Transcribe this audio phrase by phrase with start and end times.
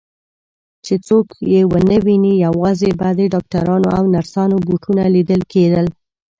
[0.85, 5.87] چې څوک یې ونه ویني، یوازې به د ډاکټرانو او نرسانو بوټونه لیدل کېدل.